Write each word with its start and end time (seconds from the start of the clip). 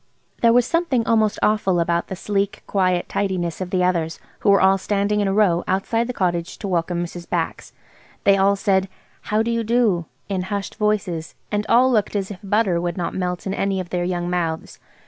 There 0.41 0.51
was 0.51 0.65
something 0.65 1.05
almost 1.05 1.37
awful 1.43 1.79
about 1.79 2.07
the 2.07 2.15
sleek, 2.15 2.63
quiet 2.65 3.07
tidiness 3.07 3.61
of 3.61 3.69
the 3.69 3.83
others, 3.83 4.19
who 4.39 4.49
were 4.49 4.59
all 4.59 4.79
standing 4.79 5.19
in 5.19 5.27
a 5.27 5.31
row 5.33 5.63
outside 5.67 6.07
the 6.07 6.11
cottage 6.11 6.57
to 6.57 6.67
welcome 6.67 7.03
Mrs. 7.03 7.29
Bax. 7.29 7.71
They 8.23 8.35
all 8.35 8.55
said, 8.55 8.89
"How 9.29 9.43
do 9.43 9.51
you 9.51 9.63
do?" 9.63 10.05
in 10.27 10.41
hushed 10.49 10.73
voices, 10.73 11.35
and 11.51 11.67
all 11.69 11.91
looked 11.91 12.15
as 12.15 12.31
if 12.31 12.39
butter 12.43 12.81
would 12.81 12.97
not 12.97 13.13
melt 13.13 13.45
in 13.45 13.53
any 13.53 13.79
of 13.79 13.91
their 13.91 14.03
young 14.03 14.27
mouths. 14.27 14.79